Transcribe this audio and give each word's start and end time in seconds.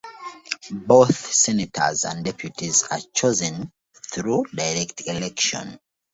Both 0.71 1.31
senators 1.31 2.05
and 2.05 2.25
deputies 2.25 2.81
are 2.89 3.01
chosen 3.13 3.71
through 4.11 4.45
direct 4.51 5.03
election. 5.05 5.79